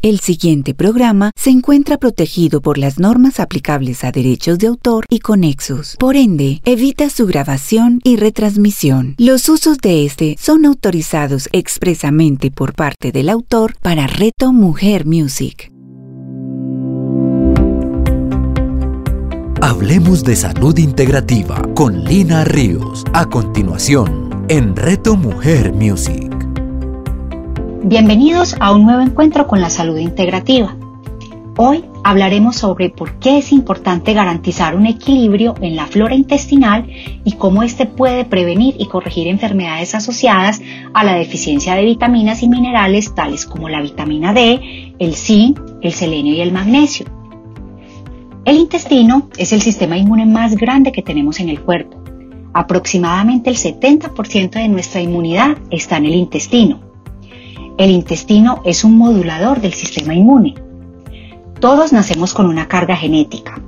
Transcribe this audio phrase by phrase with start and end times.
[0.00, 5.18] El siguiente programa se encuentra protegido por las normas aplicables a derechos de autor y
[5.18, 5.96] conexos.
[5.98, 9.16] Por ende, evita su grabación y retransmisión.
[9.18, 15.72] Los usos de este son autorizados expresamente por parte del autor para Reto Mujer Music.
[19.60, 23.02] Hablemos de salud integrativa con Lina Ríos.
[23.14, 26.37] A continuación, en Reto Mujer Music.
[27.84, 30.76] Bienvenidos a un nuevo encuentro con la salud integrativa.
[31.56, 36.86] Hoy hablaremos sobre por qué es importante garantizar un equilibrio en la flora intestinal
[37.24, 40.60] y cómo éste puede prevenir y corregir enfermedades asociadas
[40.92, 45.92] a la deficiencia de vitaminas y minerales tales como la vitamina D, el zinc, el
[45.92, 47.06] selenio y el magnesio.
[48.44, 51.96] El intestino es el sistema inmune más grande que tenemos en el cuerpo.
[52.54, 56.87] Aproximadamente el 70% de nuestra inmunidad está en el intestino.
[57.78, 60.56] El intestino es un modulador del sistema inmune.
[61.60, 63.62] Todos nacemos con una carga genética,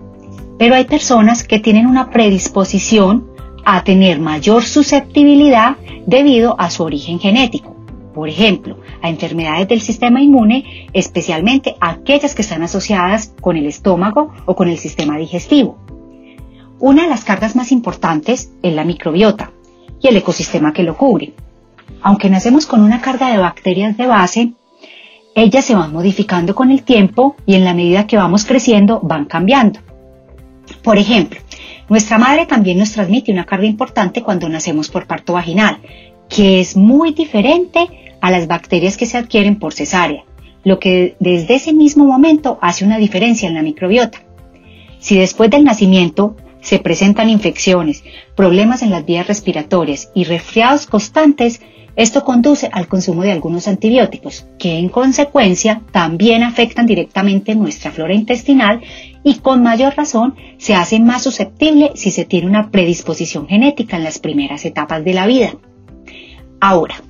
[0.58, 3.30] pero hay personas que tienen una predisposición
[3.64, 5.76] a tener mayor susceptibilidad
[6.06, 7.76] debido a su origen genético.
[8.12, 14.32] Por ejemplo, a enfermedades del sistema inmune, especialmente aquellas que están asociadas con el estómago
[14.44, 15.78] o con el sistema digestivo.
[16.80, 19.52] Una de las cargas más importantes es la microbiota
[20.02, 21.32] y el ecosistema que lo cubre.
[22.02, 24.52] Aunque nacemos con una carga de bacterias de base,
[25.34, 29.26] ellas se van modificando con el tiempo y en la medida que vamos creciendo van
[29.26, 29.80] cambiando.
[30.82, 31.40] Por ejemplo,
[31.88, 35.78] nuestra madre también nos transmite una carga importante cuando nacemos por parto vaginal,
[36.28, 37.88] que es muy diferente
[38.20, 40.24] a las bacterias que se adquieren por cesárea,
[40.64, 44.22] lo que desde ese mismo momento hace una diferencia en la microbiota.
[44.98, 48.04] Si después del nacimiento se presentan infecciones,
[48.36, 51.60] problemas en las vías respiratorias y resfriados constantes,
[51.96, 58.14] esto conduce al consumo de algunos antibióticos, que en consecuencia también afectan directamente nuestra flora
[58.14, 58.80] intestinal
[59.22, 64.04] y con mayor razón se hace más susceptible si se tiene una predisposición genética en
[64.04, 65.54] las primeras etapas de la vida.
[66.60, 67.02] Ahora,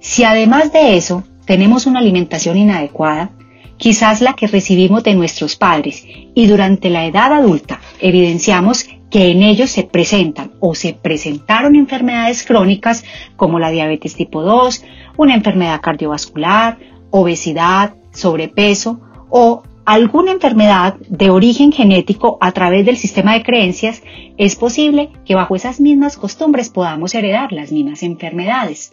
[0.00, 3.30] si además de eso tenemos una alimentación inadecuada,
[3.76, 6.04] quizás la que recibimos de nuestros padres,
[6.34, 12.44] y durante la edad adulta evidenciamos que en ellos se presentan o se presentaron enfermedades
[12.44, 13.04] crónicas
[13.36, 14.84] como la diabetes tipo 2,
[15.16, 16.78] una enfermedad cardiovascular,
[17.10, 19.00] obesidad, sobrepeso
[19.30, 24.02] o alguna enfermedad de origen genético a través del sistema de creencias,
[24.36, 28.92] es posible que bajo esas mismas costumbres podamos heredar las mismas enfermedades.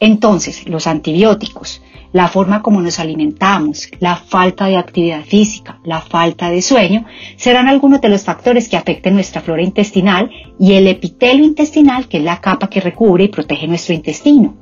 [0.00, 1.82] Entonces, los antibióticos,
[2.16, 7.04] la forma como nos alimentamos, la falta de actividad física, la falta de sueño,
[7.36, 12.16] serán algunos de los factores que afecten nuestra flora intestinal y el epitelio intestinal, que
[12.16, 14.56] es la capa que recubre y protege nuestro intestino.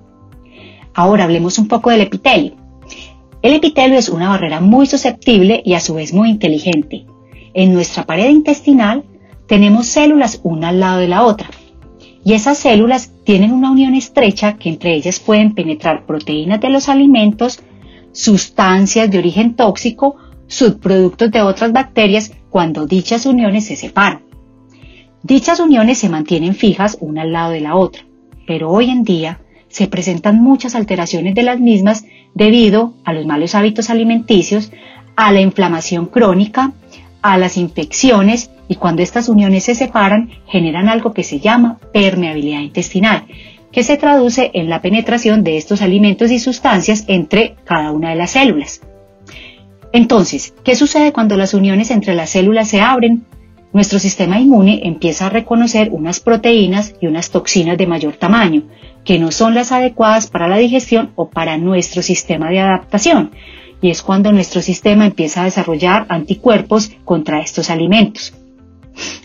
[0.94, 2.56] Ahora hablemos un poco del epitelio.
[3.41, 7.06] El epitelio es una barrera muy susceptible y a su vez muy inteligente.
[7.53, 9.04] En nuestra pared intestinal
[9.47, 11.50] tenemos células una al lado de la otra,
[12.25, 16.88] y esas células tienen una unión estrecha que entre ellas pueden penetrar proteínas de los
[16.88, 17.60] alimentos,
[18.12, 24.22] sustancias de origen tóxico, subproductos de otras bacterias cuando dichas uniones se separan.
[25.22, 28.04] Dichas uniones se mantienen fijas una al lado de la otra,
[28.46, 33.54] pero hoy en día se presentan muchas alteraciones de las mismas debido a los malos
[33.54, 34.70] hábitos alimenticios,
[35.16, 36.72] a la inflamación crónica,
[37.22, 42.60] a las infecciones y cuando estas uniones se separan generan algo que se llama permeabilidad
[42.60, 43.26] intestinal,
[43.72, 48.16] que se traduce en la penetración de estos alimentos y sustancias entre cada una de
[48.16, 48.80] las células.
[49.92, 53.25] Entonces, ¿qué sucede cuando las uniones entre las células se abren?
[53.72, 58.62] Nuestro sistema inmune empieza a reconocer unas proteínas y unas toxinas de mayor tamaño,
[59.04, 63.32] que no son las adecuadas para la digestión o para nuestro sistema de adaptación,
[63.81, 68.32] y es cuando nuestro sistema empieza a desarrollar anticuerpos contra estos alimentos.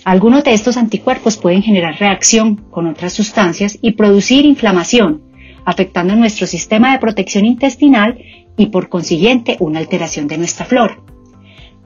[0.04, 5.22] Algunos de estos anticuerpos pueden generar reacción con otras sustancias y producir inflamación,
[5.66, 8.18] afectando nuestro sistema de protección intestinal
[8.58, 11.00] y por consiguiente una alteración de nuestra flora.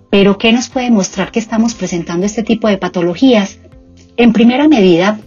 [0.10, 3.60] Pero ¿qué nos puede mostrar que estamos presentando este tipo de patologías?
[4.16, 5.20] En primera medida,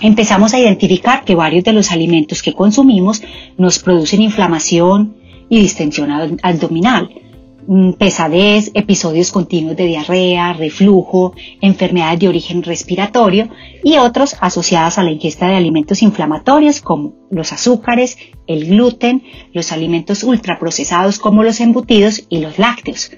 [0.00, 3.22] empezamos a identificar que varios de los alimentos que consumimos
[3.58, 5.14] nos producen inflamación
[5.48, 6.10] y distensión
[6.42, 7.10] abdominal,
[7.98, 13.48] pesadez, episodios continuos de diarrea, reflujo, enfermedades de origen respiratorio
[13.82, 19.22] y otros asociados a la ingesta de alimentos inflamatorios como los azúcares, el gluten,
[19.52, 23.10] los alimentos ultraprocesados como los embutidos y los lácteos.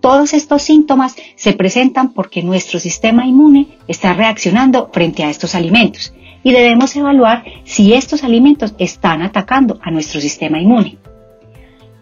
[0.00, 6.12] Todos estos síntomas se presentan porque nuestro sistema inmune está reaccionando frente a estos alimentos
[6.42, 10.98] y debemos evaluar si estos alimentos están atacando a nuestro sistema inmune.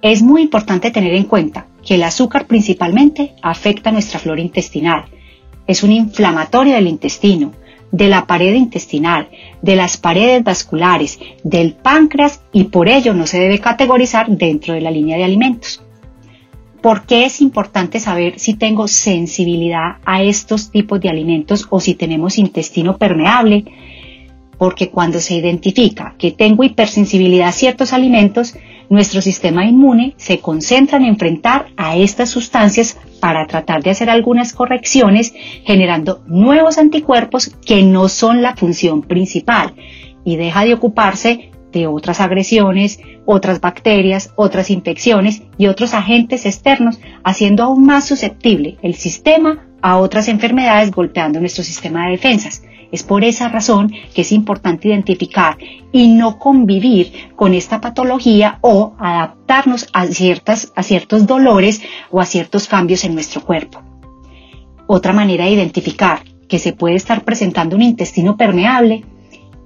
[0.05, 5.07] Es muy importante tener en cuenta que el azúcar principalmente afecta nuestra flora intestinal.
[5.67, 7.53] Es un inflamatorio del intestino,
[7.91, 9.31] de la pared intestinal,
[9.63, 14.83] de las paredes vasculares, del páncreas y por ello no se debe categorizar dentro de
[14.83, 15.83] la línea de alimentos.
[16.83, 21.95] ¿Por qué es importante saber si tengo sensibilidad a estos tipos de alimentos o si
[21.95, 23.65] tenemos intestino permeable?
[24.59, 28.55] Porque cuando se identifica que tengo hipersensibilidad a ciertos alimentos,
[28.95, 34.53] nuestro sistema inmune se concentra en enfrentar a estas sustancias para tratar de hacer algunas
[34.53, 39.75] correcciones, generando nuevos anticuerpos que no son la función principal
[40.25, 47.01] y deja de ocuparse de otras agresiones, otras bacterias, otras infecciones y otros agentes externos,
[47.25, 52.63] haciendo aún más susceptible el sistema a otras enfermedades golpeando nuestro sistema de defensas.
[52.95, 55.59] Es por esa razón que es importante identificar
[55.91, 61.83] y no convivir con esta patología o adaptarnos a, ciertas, a ciertos dolores
[62.13, 63.83] o a ciertos cambios en nuestro cuerpo.
[64.87, 69.05] Otra manera de identificar que se puede estar presentando un intestino permeable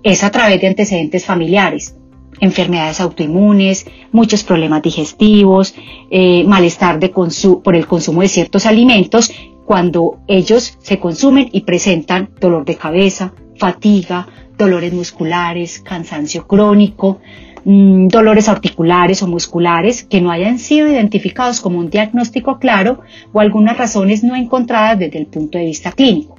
[0.03, 1.97] es a través de antecedentes familiares,
[2.41, 5.75] enfermedades autoinmunes, muchos problemas digestivos,
[6.11, 9.31] eh, malestar de por el consumo de ciertos alimentos
[9.69, 14.27] cuando ellos se consumen y presentan dolor de cabeza, fatiga,
[14.57, 17.21] dolores musculares, cansancio crónico,
[17.67, 23.03] mm, dolores articulares o musculares que no hayan sido identificados como un diagnóstico claro
[23.35, 26.37] o algunas razones no encontradas desde el punto de vista clínico.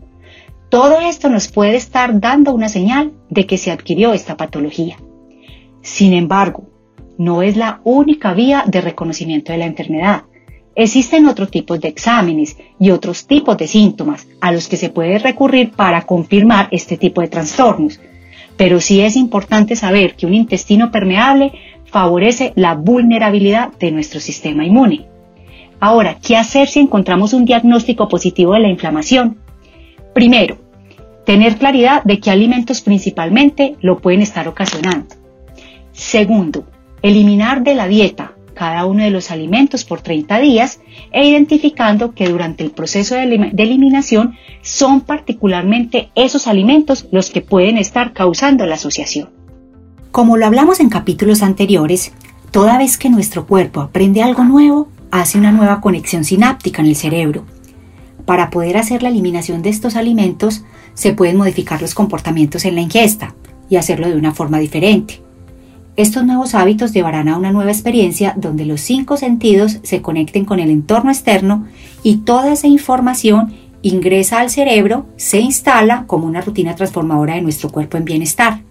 [0.70, 4.98] Todo esto nos puede estar dando una señal de que se adquirió esta patología.
[5.84, 6.68] Sin embargo,
[7.20, 10.24] no es la única vía de reconocimiento de la enfermedad.
[10.75, 15.19] Existen otros tipos de exámenes y otros tipos de síntomas a los que se puede
[15.19, 18.00] recurrir para confirmar este tipo de trastornos.
[18.56, 21.51] Pero sí es importante saber que un intestino permeable
[21.86, 25.06] favorece la vulnerabilidad de nuestro sistema inmune.
[25.80, 29.38] Ahora, ¿qué hacer si encontramos un diagnóstico positivo de la inflamación?
[30.13, 30.57] Primero,
[31.25, 35.16] tener claridad de qué alimentos principalmente lo pueden estar ocasionando.
[35.92, 36.66] Segundo,
[37.01, 40.82] eliminar de la dieta cada uno de los alimentos por 30 días
[41.14, 47.78] e identificando que durante el proceso de, eliminación son particularmente esos alimentos los que pueden
[47.78, 49.30] estar causando la asociación.
[50.12, 52.12] Como lo hablamos en capítulos anteriores,
[52.52, 56.98] toda vez que nuestro cuerpo aprende algo nuevo, hace una nueva conexión sináptica en el
[56.98, 57.46] cerebro.
[58.26, 60.66] Para poder hacer la eliminación de estos alimentos,
[60.96, 63.36] se pueden modificar los comportamientos en la ingesta
[63.70, 65.22] y hacerlo de una forma diferente.
[66.00, 70.62] Estos nuevos hábitos llevarán a una nueva experiencia donde los cinco sentidos se conecten con
[70.62, 71.68] el entorno externo
[72.04, 77.69] y toda esa información ingresa al cerebro, se instala como una rutina transformadora de nuestro
[77.69, 78.62] cuerpo en bienestar.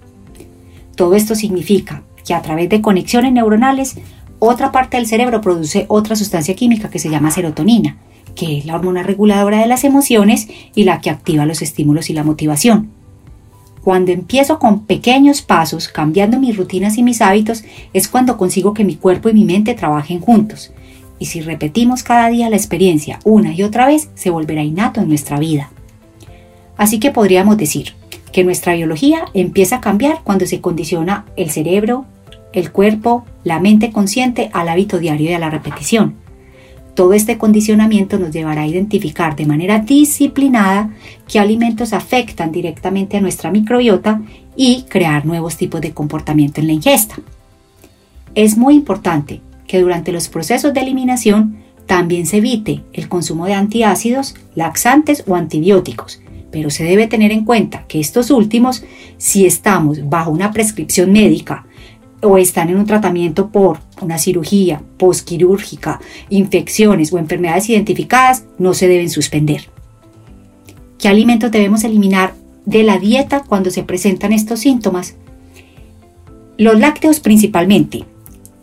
[0.97, 3.97] Todo esto significa que a través de conexiones neuronales,
[4.39, 7.99] otra parte del cerebro produce otra sustancia química que se llama serotonina,
[8.35, 12.15] que es la hormona reguladora de las emociones y la que activa los estímulos y
[12.15, 12.98] la motivación.
[13.89, 17.65] Cuando empiezo con pequeños pasos, cambiando mis rutinas y mis hábitos,
[17.95, 20.73] es cuando consigo que mi cuerpo y mi mente trabajen juntos.
[21.19, 25.09] Y si repetimos cada día la experiencia una y otra vez, se volverá innato en
[25.09, 25.71] nuestra vida.
[26.77, 27.95] Así que podríamos decir
[28.31, 32.05] que nuestra biología empieza a cambiar cuando se condiciona el cerebro,
[32.53, 36.28] el cuerpo, la mente consciente al hábito diario y a la repetición.
[36.99, 40.91] Todo este condicionamiento nos llevará a identificar de manera disciplinada
[41.29, 44.21] qué alimentos afectan directamente a nuestra microbiota
[44.57, 47.21] y crear nuevos tipos de comportamiento en la ingesta.
[48.35, 53.55] Es muy importante que durante los procesos de eliminación también se evite el consumo de
[53.55, 58.83] antiácidos, laxantes o antibióticos, pero se debe tener en cuenta que estos últimos,
[59.19, 61.65] si estamos bajo una prescripción médica
[62.23, 68.89] o están en un tratamiento por una cirugía postquirúrgica, infecciones o enfermedades identificadas, no se
[68.89, 69.69] deben suspender.
[70.99, 72.35] ¿Qué alimentos debemos eliminar
[72.65, 75.15] de la dieta cuando se presentan estos síntomas?
[76.57, 78.05] Los lácteos principalmente.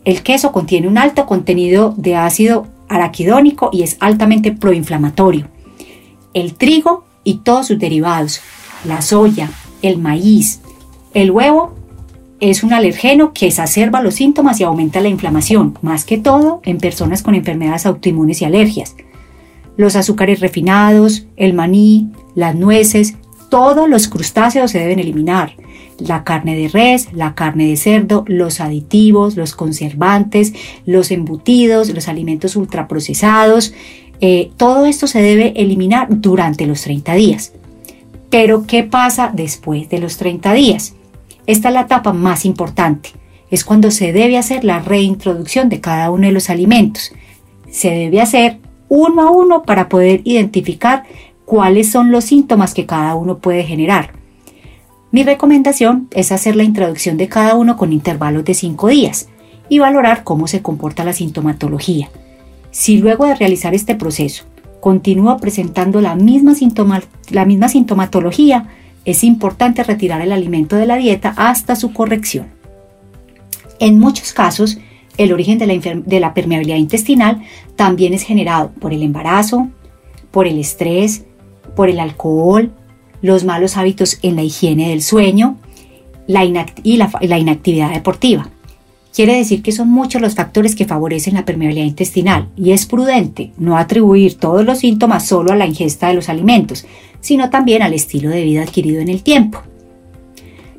[0.03, 5.47] El queso contiene un alto contenido de ácido araquidónico y es altamente proinflamatorio.
[6.33, 8.41] El trigo y todos sus derivados,
[8.85, 9.49] la soya,
[9.81, 10.59] el maíz,
[11.13, 11.73] el huevo
[12.49, 16.77] es un alergeno que exacerba los síntomas y aumenta la inflamación, más que todo en
[16.77, 18.95] personas con enfermedades autoinmunes y alergias.
[19.77, 23.15] Los azúcares refinados, el maní, las nueces,
[23.49, 25.53] todos los crustáceos se deben eliminar.
[25.97, 30.53] La carne de res, la carne de cerdo, los aditivos, los conservantes,
[30.85, 33.73] los embutidos, los alimentos ultraprocesados,
[34.21, 37.53] eh, todo esto se debe eliminar durante los 30 días.
[38.29, 40.95] Pero, ¿qué pasa después de los 30 días?
[41.47, 43.11] Esta es la etapa más importante.
[43.51, 47.13] es cuando se debe hacer la reintroducción de cada uno de los alimentos.
[47.69, 48.59] Se debe hacer
[48.89, 51.03] uno a uno para poder identificar
[51.45, 54.13] cuáles son los síntomas que cada uno puede generar.
[55.11, 59.29] Mi recomendación es hacer la introducción de cada uno con intervalos de 5 días
[59.69, 62.09] y valorar cómo se comporta la sintomatología.
[62.71, 64.43] Si luego de realizar este proceso
[64.81, 66.53] continúa presentando la misma,
[67.29, 68.67] la misma sintomatología,
[69.05, 72.47] es importante retirar el alimento de la dieta hasta su corrección.
[73.79, 74.79] En muchos casos,
[75.17, 77.41] el origen de la, permeabilidad intestinal
[77.75, 79.69] también es generado por el embarazo,
[80.31, 81.25] por el estrés,
[81.75, 82.71] por el alcohol,
[83.21, 85.57] los malos hábitos en la higiene del sueño
[86.27, 88.49] y la, inactividad deportiva.
[89.15, 93.53] Quiere decir que son muchos los factores que favorecen la permeabilidad intestinal y es prudente
[93.57, 96.85] no atribuir todos los síntomas solo a la ingesta de los alimentos,
[97.21, 99.61] sino también al estilo de vida adquirido en el tiempo.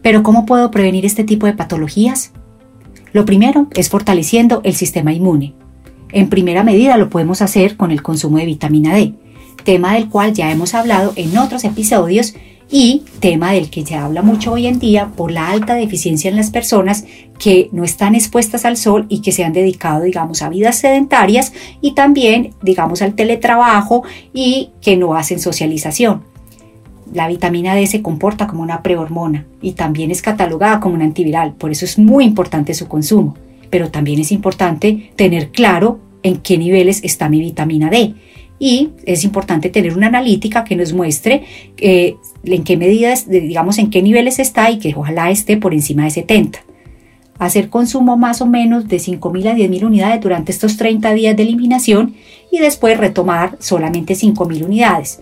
[0.02, 2.32] Pero ¿cómo puedo prevenir este tipo de patologías?
[3.14, 5.54] Lo primero es fortaleciendo el sistema inmune.
[6.12, 9.14] En primera medida lo podemos hacer con el consumo de vitamina D,
[9.64, 12.34] tema del cual ya hemos hablado en otros episodios
[12.70, 16.36] y tema del que se habla mucho hoy en día por la alta deficiencia en
[16.36, 17.04] las personas
[17.38, 21.52] que no están expuestas al sol y que se han dedicado, digamos, a vidas sedentarias
[21.80, 26.22] y también, digamos, al teletrabajo y que no hacen socialización.
[27.12, 31.54] La vitamina D se comporta como una prehormona y también es catalogada como un antiviral,
[31.54, 33.36] por eso es muy importante su consumo.
[33.70, 38.14] Pero también es importante tener claro en qué niveles está mi vitamina D
[38.58, 41.44] y es importante tener una analítica que nos muestre
[41.76, 46.04] eh, en qué medidas, digamos, en qué niveles está y que ojalá esté por encima
[46.04, 46.60] de 70.
[47.38, 51.42] Hacer consumo más o menos de 5.000 a 10.000 unidades durante estos 30 días de
[51.42, 52.14] eliminación
[52.50, 55.20] y después retomar solamente 5.000 unidades.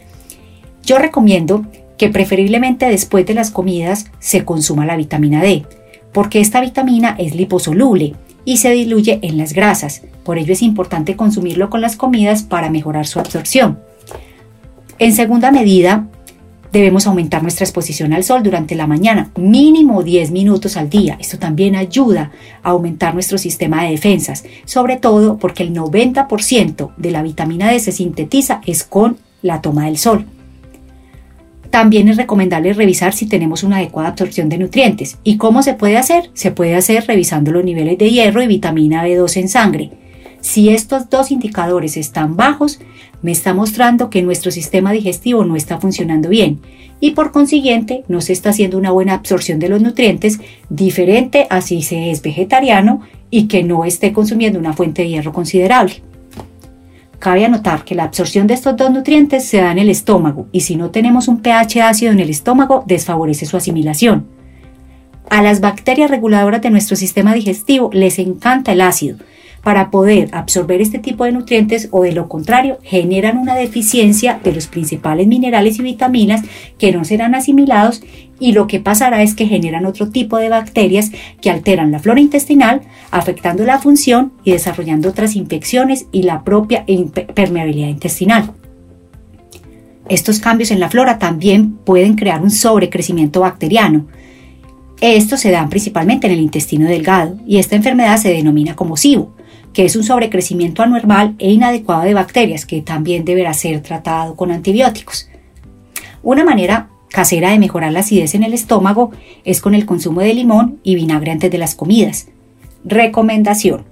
[0.84, 1.66] Yo recomiendo
[1.98, 5.64] que preferiblemente después de las comidas se consuma la vitamina D,
[6.12, 8.14] porque esta vitamina es liposoluble
[8.44, 10.02] y se diluye en las grasas.
[10.22, 13.78] Por ello es importante consumirlo con las comidas para mejorar su absorción.
[14.98, 16.06] En segunda medida,
[16.72, 21.16] debemos aumentar nuestra exposición al sol durante la mañana, mínimo 10 minutos al día.
[21.20, 22.32] Esto también ayuda
[22.62, 27.78] a aumentar nuestro sistema de defensas, sobre todo porque el 90% de la vitamina D
[27.78, 30.26] se sintetiza es con la toma del sol.
[31.74, 35.18] También es recomendable revisar si tenemos una adecuada absorción de nutrientes.
[35.24, 36.30] ¿Y cómo se puede hacer?
[36.32, 39.90] Se puede hacer revisando los niveles de hierro y vitamina B2 en sangre.
[40.40, 42.78] Si estos dos indicadores están bajos,
[43.22, 46.60] me está mostrando que nuestro sistema digestivo no está funcionando bien
[47.00, 50.38] y por consiguiente no se está haciendo una buena absorción de los nutrientes,
[50.68, 53.00] diferente a si se es vegetariano
[53.30, 56.04] y que no esté consumiendo una fuente de hierro considerable.
[57.18, 60.60] Cabe anotar que la absorción de estos dos nutrientes se da en el estómago y
[60.60, 64.26] si no tenemos un pH ácido en el estómago desfavorece su asimilación.
[65.30, 69.18] A las bacterias reguladoras de nuestro sistema digestivo les encanta el ácido,
[69.64, 74.52] para poder absorber este tipo de nutrientes o de lo contrario generan una deficiencia de
[74.52, 76.42] los principales minerales y vitaminas
[76.78, 78.02] que no serán asimilados
[78.38, 82.20] y lo que pasará es que generan otro tipo de bacterias que alteran la flora
[82.20, 86.84] intestinal, afectando la función y desarrollando otras infecciones y la propia
[87.34, 88.52] permeabilidad intestinal.
[90.10, 94.06] Estos cambios en la flora también pueden crear un sobrecrecimiento bacteriano.
[95.00, 99.32] Estos se dan principalmente en el intestino delgado y esta enfermedad se denomina como SIBO
[99.74, 104.52] que es un sobrecrecimiento anormal e inadecuado de bacterias que también deberá ser tratado con
[104.52, 105.28] antibióticos.
[106.22, 109.10] Una manera casera de mejorar la acidez en el estómago
[109.44, 112.28] es con el consumo de limón y vinagre antes de las comidas.
[112.84, 113.84] Recomendación.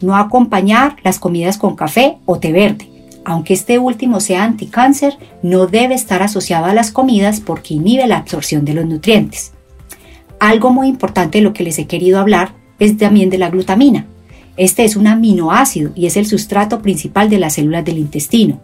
[0.00, 2.88] No acompañar las comidas con café o té verde.
[3.24, 8.18] Aunque este último sea anticáncer, no debe estar asociado a las comidas porque inhibe la
[8.18, 9.52] absorción de los nutrientes.
[10.38, 14.06] Algo muy importante de lo que les he querido hablar es también de la glutamina.
[14.60, 18.60] Este es un aminoácido y es el sustrato principal de las células del intestino.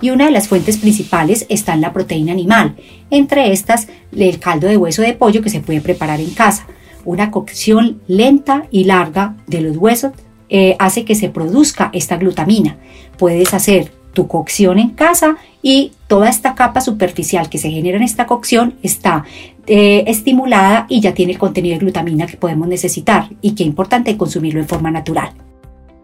[0.00, 2.76] Y una de las fuentes principales está en la proteína animal,
[3.10, 6.66] entre estas el caldo de hueso de pollo que se puede preparar en casa.
[7.04, 10.12] Una cocción lenta y larga de los huesos
[10.48, 12.78] eh, hace que se produzca esta glutamina.
[13.18, 15.36] Puedes hacer tu cocción en casa
[15.66, 19.24] y toda esta capa superficial que se genera en esta cocción está
[19.66, 23.68] eh, estimulada y ya tiene el contenido de glutamina que podemos necesitar y que es
[23.68, 25.30] importante consumirlo en forma natural.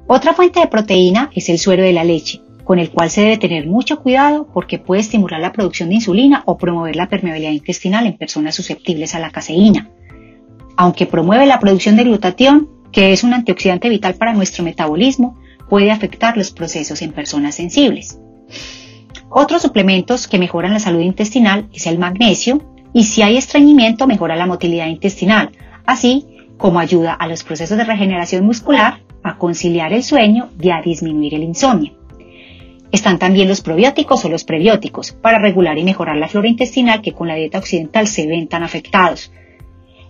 [0.07, 3.37] Otra fuente de proteína es el suero de la leche, con el cual se debe
[3.37, 8.07] tener mucho cuidado porque puede estimular la producción de insulina o promover la permeabilidad intestinal
[8.07, 9.91] en personas susceptibles a la caseína.
[10.79, 15.39] Aunque promueve la producción de glutatión, que es un antioxidante vital para nuestro metabolismo,
[15.69, 18.19] puede afectar los procesos en personas sensibles.
[19.33, 24.35] Otros suplementos que mejoran la salud intestinal es el magnesio y si hay estreñimiento mejora
[24.35, 25.51] la motilidad intestinal,
[25.87, 30.83] así como ayuda a los procesos de regeneración muscular, a conciliar el sueño y a
[30.83, 31.93] disminuir el insomnio.
[32.91, 37.13] Están también los probióticos o los prebióticos para regular y mejorar la flora intestinal que
[37.13, 39.31] con la dieta occidental se ven tan afectados.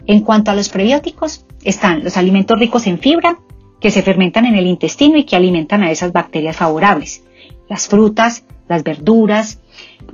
[0.06, 3.38] En cuanto a los prebióticos, están los alimentos ricos en fibra,
[3.80, 7.22] que se fermentan en el intestino y que alimentan a esas bacterias favorables.
[7.68, 9.58] Las frutas, las verduras.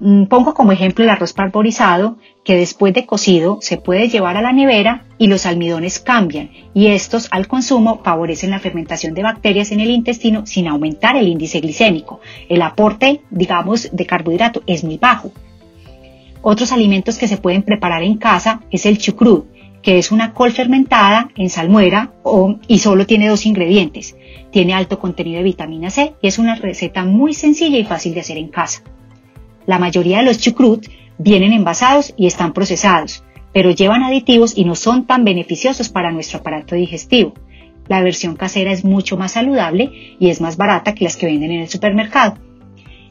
[0.01, 4.43] Mm, pongo como ejemplo el arroz parborizado, que después de cocido se puede llevar a
[4.43, 9.73] la nevera y los almidones cambian y estos al consumo favorecen la fermentación de bacterias
[9.73, 12.21] en el intestino sin aumentar el índice glicémico.
[12.49, 15.33] El aporte, digamos, de carbohidrato es muy bajo.
[16.41, 19.47] Otros alimentos que se pueden preparar en casa es el chucrut,
[19.87, 22.13] que es una col fermentada en salmuera
[22.67, 24.17] y solo tiene dos ingredientes.
[24.51, 28.19] Tiene alto contenido de vitamina C y es una receta muy sencilla y fácil de
[28.19, 28.83] hacer en casa.
[29.65, 30.89] La mayoría de los chucrut
[31.19, 36.41] vienen envasados y están procesados, pero llevan aditivos y no son tan beneficiosos para nuestro
[36.41, 37.35] aparato digestivo.
[37.87, 41.53] La versión casera es mucho más saludable y es más barata que las que venden
[41.53, 42.39] en el supermercado.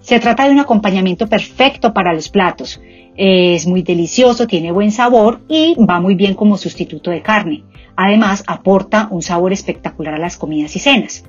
[0.05, 2.79] Se trata de un acompañamiento perfecto para los platos,
[3.17, 7.63] es muy delicioso, tiene buen sabor y va muy bien como sustituto de carne.
[7.95, 11.25] Además, aporta un sabor espectacular a las comidas y cenas.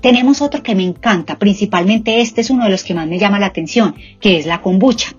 [0.00, 3.38] Tenemos otro que me encanta, principalmente este es uno de los que más me llama
[3.38, 5.10] la atención, que es la kombucha.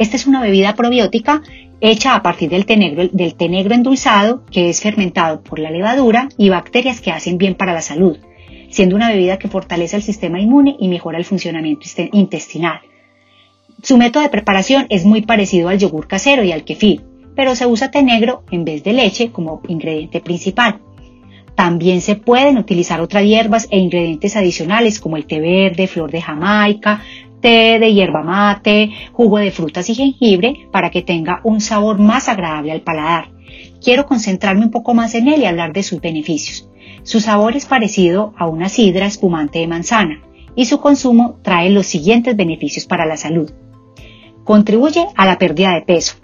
[0.00, 1.42] Esta es una bebida probiótica
[1.80, 7.00] hecha a partir del té negro, endulzado, que es fermentado por la levadura y bacterias
[7.00, 8.18] que hacen bien para la salud,
[8.70, 12.80] siendo una bebida que fortalece el sistema inmune y mejora el funcionamiento intestinal.
[13.82, 17.02] Su método de preparación es muy parecido al yogur casero y al kefir,
[17.36, 20.80] pero se usa té negro en vez de leche como ingrediente principal.
[21.54, 26.20] También se pueden utilizar otras hierbas e ingredientes adicionales como el té verde, flor de
[26.20, 27.02] jamaica,
[27.40, 32.28] té de hierba mate, jugo de frutas y jengibre para que tenga un sabor más
[32.28, 33.30] agradable al paladar.
[33.82, 36.68] Quiero concentrarme un poco más en él y hablar de sus beneficios.
[37.08, 40.20] Su sabor es parecido a una sidra espumante de manzana
[40.54, 43.50] y su consumo trae los siguientes beneficios para la salud.
[44.44, 46.16] Contribuye a la pérdida de peso.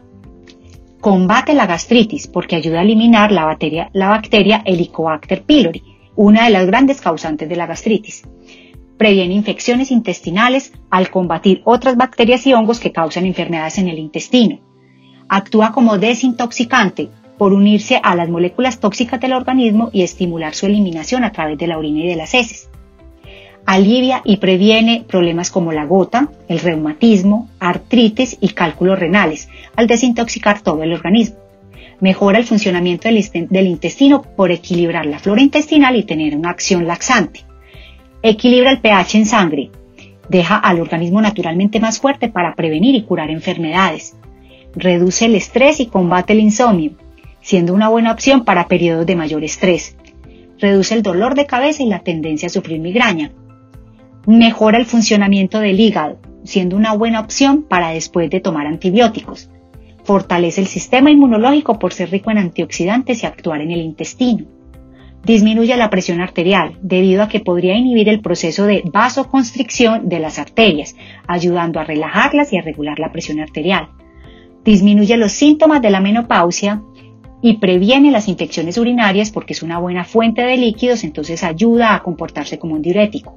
[1.01, 5.83] Combate la gastritis porque ayuda a eliminar la bacteria, Helicobacter pylori,
[6.16, 8.29] una de las grandes causantes de la gastritis.
[8.99, 14.61] Previene infecciones intestinales al combatir otras bacterias y hongos que causan enfermedades en el intestino.
[15.31, 21.25] Actúa como desintoxicante por unirse a las moléculas tóxicas del organismo y estimular su eliminación
[21.25, 22.68] a través de la orina y de las heces
[23.66, 30.61] alivia y previene problemas como la gota, el reumatismo, artritis y cálculos renales, al desintoxicar
[30.61, 31.37] todo el organismo.
[32.01, 37.40] Mejora el funcionamiento del intestino por equilibrar la flora intestinal y tener una acción laxante.
[38.23, 39.70] Equilibra el pH en sangre.
[40.29, 44.16] Deja al organismo naturalmente más fuerte para prevenir y curar enfermedades.
[44.75, 46.92] Reduce el estrés y combate el insomnio,
[47.45, 49.97] siendo una buena opción para periodos de mayor estrés.
[50.59, 53.33] Reduce el dolor de cabeza y la tendencia a sufrir migraña
[54.27, 59.51] Mejora el funcionamiento del hígado, siendo una buena opción para después de tomar antibióticos.
[60.03, 64.47] Fortalece el sistema inmunológico por ser rico en antioxidantes y actuar en el intestino.
[65.23, 70.39] Disminuye la presión arterial debido a que podría inhibir el proceso de vasoconstricción de las
[70.39, 73.91] arterias, ayudando a relajarlas y a regular la presión arterial.
[74.65, 76.83] Disminuye los síntomas de la menopausia
[77.45, 82.03] y previene las infecciones urinarias porque es una buena fuente de líquidos, entonces ayuda a
[82.03, 83.37] comportarse como un diurético.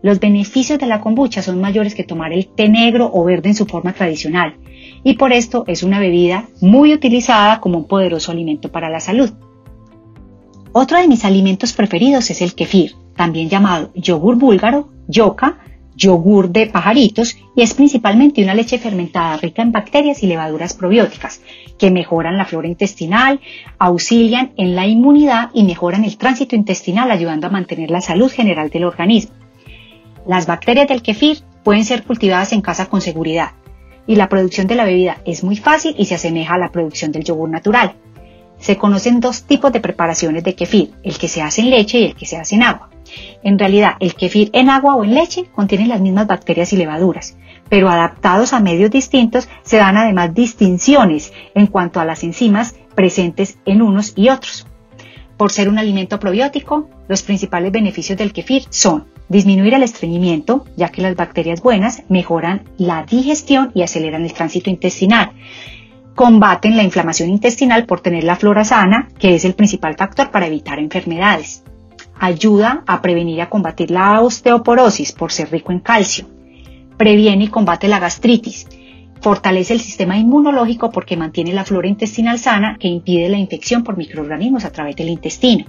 [0.00, 3.54] Los beneficios de la kombucha son mayores que tomar el té negro o verde en
[3.54, 4.56] su forma tradicional
[5.04, 9.30] y por esto es una bebida muy utilizada como un poderoso alimento para la salud.
[10.72, 15.58] Otro de mis alimentos preferidos es el kefir, también llamado yogur búlgaro, yoka,
[15.96, 21.40] yogur de pajaritos y es principalmente una leche fermentada rica en bacterias y levaduras probióticas
[21.78, 23.40] que mejoran la flora intestinal,
[23.78, 28.68] auxilian en la inmunidad y mejoran el tránsito intestinal ayudando a mantener la salud general
[28.70, 29.34] del organismo.
[30.26, 33.52] Las bacterias del kefir pueden ser cultivadas en casa con seguridad
[34.06, 37.10] y la producción de la bebida es muy fácil y se asemeja a la producción
[37.10, 37.94] del yogur natural.
[38.58, 42.04] Se conocen dos tipos de preparaciones de kefir, el que se hace en leche y
[42.04, 42.90] el que se hace en agua.
[43.42, 47.36] En realidad, el kefir en agua o en leche contiene las mismas bacterias y levaduras,
[47.68, 53.58] pero adaptados a medios distintos se dan además distinciones en cuanto a las enzimas presentes
[53.64, 54.66] en unos y otros.
[55.36, 60.88] Por ser un alimento probiótico, los principales beneficios del kefir son disminuir el estreñimiento, ya
[60.88, 65.32] que las bacterias buenas mejoran la digestión y aceleran el tránsito intestinal.
[66.14, 70.46] Combaten la inflamación intestinal por tener la flora sana, que es el principal factor para
[70.46, 71.62] evitar enfermedades.
[72.18, 76.26] Ayuda a prevenir y a combatir la osteoporosis por ser rico en calcio.
[76.96, 78.66] Previene y combate la gastritis
[79.20, 83.96] Fortalece el sistema inmunológico porque mantiene la flora intestinal sana que impide la infección por
[83.96, 85.64] microorganismos a través del intestino.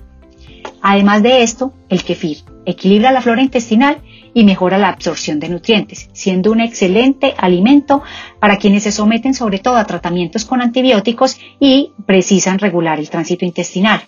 [0.82, 4.02] Además de esto, el kefir equilibra la flora intestinal
[4.34, 8.04] y mejora la absorción de nutrientes, siendo un excelente alimento
[8.40, 13.46] para quienes se someten sobre todo a tratamientos con antibióticos y precisan regular el tránsito
[13.46, 14.02] intestinal.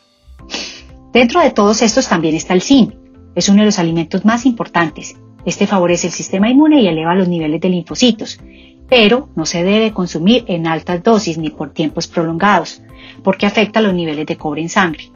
[1.12, 2.93] Dentro de todos estos también está el zinc.
[3.34, 5.15] Es uno de los alimentos más importantes.
[5.43, 8.39] Este favorece el sistema inmune y eleva los niveles de linfocitos,
[8.88, 12.84] pero no se debe consumir en altas dosis ni por tiempos prolongados,
[13.24, 15.12] porque afecta los niveles de cobre en sangre.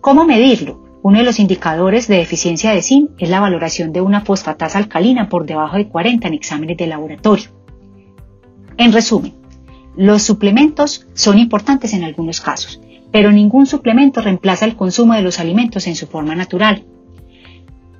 [0.00, 0.82] ¿Cómo medirlo?
[1.02, 5.28] Uno de los indicadores de deficiencia de zinc es la valoración de una fosfatasa alcalina
[5.28, 7.50] por debajo de 40 en exámenes de laboratorio.
[8.76, 9.34] En resumen,
[9.96, 15.40] los suplementos son importantes en algunos casos, pero ningún suplemento reemplaza el consumo de los
[15.40, 16.84] alimentos en su forma natural.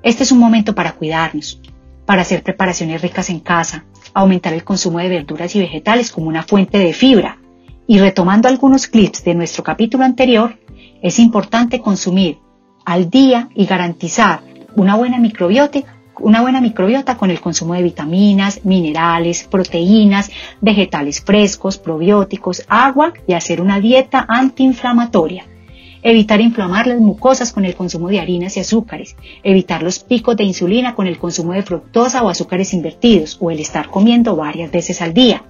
[0.02, 1.60] Este es un momento para cuidarnos,
[2.06, 6.42] para hacer preparaciones ricas en casa, aumentar el consumo de verduras y vegetales como una
[6.42, 7.38] fuente de fibra.
[7.86, 10.58] Y retomando algunos clips de nuestro capítulo anterior,
[11.02, 12.38] es importante consumir
[12.84, 14.40] al día y garantizar
[14.76, 15.80] una buena microbiota,
[16.20, 23.35] una buena microbiota con el consumo de vitaminas, minerales, proteínas, vegetales frescos, probióticos, agua y
[23.35, 25.46] hacer una dieta antiinflamatoria.
[26.02, 29.16] Evitar inflamar las mucosas con el consumo de harinas y azúcares.
[29.42, 33.59] Evitar los picos de insulina con el consumo de fructosa o azúcares invertidos o el
[33.59, 35.42] estar comiendo varias veces al día.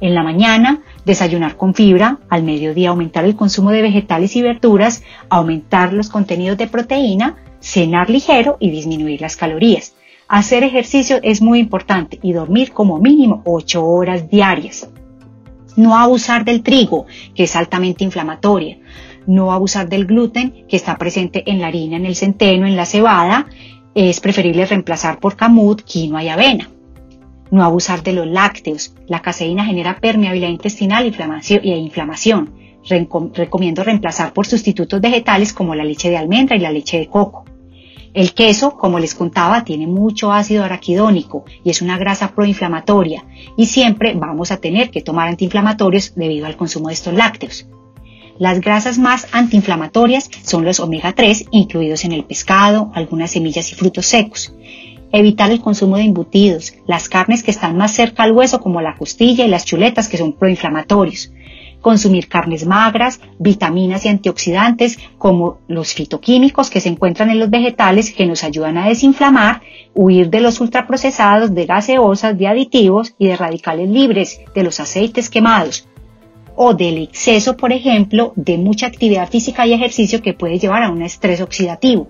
[0.00, 5.02] En la mañana, desayunar con fibra, al mediodía aumentar el consumo de vegetales y verduras,
[5.30, 9.94] aumentar los contenidos de proteína, cenar ligero y disminuir las calorías.
[10.28, 14.88] Hacer ejercicio es muy importante y dormir como mínimo 8 horas diarias.
[15.76, 18.78] No abusar del trigo, que es altamente inflamatoria.
[19.26, 22.86] No abusar del gluten, que está presente en la harina, en el centeno, en la
[22.86, 23.46] cebada.
[23.94, 26.70] Es preferible reemplazar por camut, quinoa y avena.
[27.50, 28.94] No abusar de los lácteos.
[29.06, 32.65] La caseína genera permeabilidad intestinal e inflamación.
[32.88, 37.44] Recomiendo reemplazar por sustitutos vegetales como la leche de almendra y la leche de coco.
[38.16, 43.26] El queso, como les contaba, tiene mucho ácido araquidónico y es una grasa proinflamatoria
[43.58, 47.66] y siempre vamos a tener que tomar antiinflamatorios debido al consumo de estos lácteos.
[48.38, 53.74] Las grasas más antiinflamatorias son los omega 3 incluidos en el pescado, algunas semillas y
[53.74, 54.54] frutos secos.
[55.12, 58.96] Evitar el consumo de embutidos, las carnes que están más cerca al hueso como la
[58.96, 61.32] costilla y las chuletas que son proinflamatorios.
[61.86, 68.12] Consumir carnes magras, vitaminas y antioxidantes como los fitoquímicos que se encuentran en los vegetales
[68.12, 69.62] que nos ayudan a desinflamar,
[69.94, 75.30] huir de los ultraprocesados, de gaseosas, de aditivos y de radicales libres, de los aceites
[75.30, 75.86] quemados
[76.56, 80.90] o del exceso, por ejemplo, de mucha actividad física y ejercicio que puede llevar a
[80.90, 82.08] un estrés oxidativo.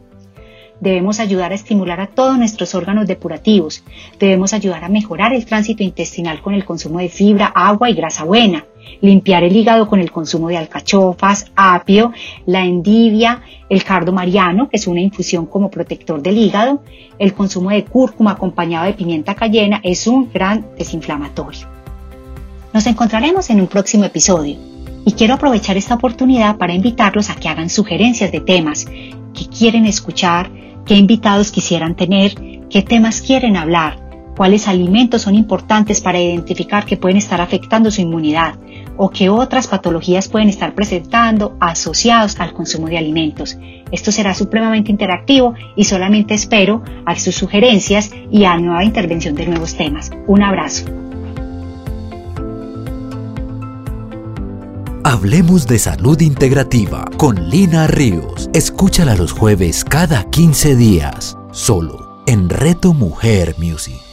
[0.81, 3.83] Debemos ayudar a estimular a todos nuestros órganos depurativos.
[4.19, 8.25] Debemos ayudar a mejorar el tránsito intestinal con el consumo de fibra, agua y grasa
[8.25, 8.67] buena.
[9.01, 12.13] Limpiar el hígado con el consumo de alcachofas, apio,
[12.45, 16.83] la endivia, el cardo mariano, que es una infusión como protector del hígado.
[17.19, 21.69] El consumo de cúrcuma acompañado de pimienta cayena es un gran desinflamatorio.
[22.73, 24.59] Nos encontraremos en un próximo episodio
[25.07, 29.87] y quiero aprovechar esta oportunidad para invitarlos a que hagan sugerencias de temas que quieren
[29.87, 30.51] escuchar
[30.87, 32.35] qué invitados quisieran tener,
[32.71, 33.99] qué temas quieren hablar,
[34.37, 38.55] cuáles alimentos son importantes para identificar que pueden estar afectando su inmunidad
[38.97, 43.59] o qué otras patologías pueden estar presentando asociados al consumo de alimentos.
[43.91, 49.47] Esto será supremamente interactivo y solamente espero a sus sugerencias y a nueva intervención de
[49.47, 50.11] nuevos temas.
[50.27, 51.06] Un abrazo.
[55.17, 58.51] Hablemos de salud integrativa con Lina Ríos.
[58.53, 64.06] Escúchala los jueves cada 15 días, solo en Reto Mujer Music.